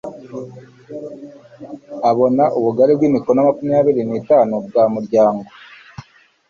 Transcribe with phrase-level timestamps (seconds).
[2.09, 5.47] abona ubugari bw imikono makumyabiri n itanu bw umuryango